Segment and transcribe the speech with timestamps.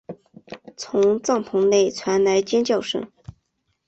[0.77, 3.07] 从帐篷内传来尖叫声